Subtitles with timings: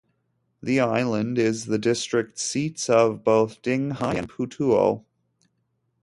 [0.63, 5.03] The island is the district seats of both Dinghai and Putuo.